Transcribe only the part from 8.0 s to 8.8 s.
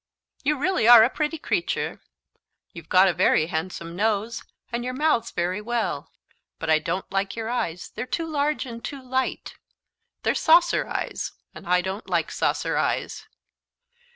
too large